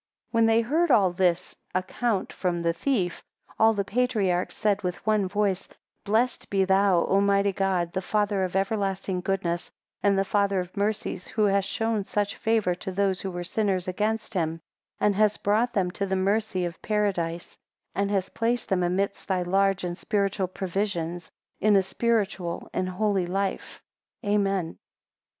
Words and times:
14 0.31 0.31
When 0.35 0.45
they 0.47 0.61
heard 0.63 0.89
all 0.89 1.11
this 1.11 1.55
account 1.75 2.33
from 2.33 2.63
the 2.63 2.73
thief, 2.73 3.21
all 3.59 3.71
the 3.71 3.83
patriarchs 3.83 4.57
said 4.57 4.81
with 4.81 4.95
one 5.05 5.27
voice, 5.27 5.69
Blessed 6.05 6.49
be 6.49 6.65
thou, 6.65 7.01
O 7.01 7.17
Almighty 7.17 7.53
God, 7.53 7.93
the 7.93 8.01
Father 8.01 8.43
of 8.43 8.55
everlasting 8.55 9.21
goodness, 9.21 9.71
and 10.01 10.17
the 10.17 10.25
Father 10.25 10.59
of 10.59 10.75
mercies, 10.75 11.27
who 11.27 11.43
hast 11.43 11.69
shown 11.69 12.03
such 12.03 12.35
favour 12.35 12.73
to 12.73 12.91
those 12.91 13.21
who 13.21 13.29
were 13.29 13.43
sinners 13.43 13.87
against 13.87 14.33
him, 14.33 14.59
and 14.99 15.13
hast 15.13 15.43
brought 15.43 15.73
them 15.73 15.91
to 15.91 16.07
the 16.07 16.15
mercy 16.15 16.65
of 16.65 16.81
Paradise, 16.81 17.59
and 17.93 18.09
hast 18.09 18.33
placed 18.33 18.69
them 18.69 18.81
amidst 18.81 19.27
thy 19.27 19.43
large 19.43 19.83
and 19.83 19.99
spiritual 19.99 20.47
provisions, 20.47 21.29
in 21.59 21.75
a 21.75 21.83
spiritual 21.83 22.67
and 22.73 22.89
holy 22.89 23.27
life. 23.27 23.83
Amen. 24.25 24.79